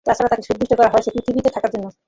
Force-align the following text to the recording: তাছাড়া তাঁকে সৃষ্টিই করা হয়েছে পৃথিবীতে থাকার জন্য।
তাছাড়া 0.05 0.29
তাঁকে 0.31 0.43
সৃষ্টিই 0.47 0.77
করা 0.79 0.91
হয়েছে 0.93 1.09
পৃথিবীতে 1.15 1.49
থাকার 1.55 1.71
জন্য। 1.73 1.85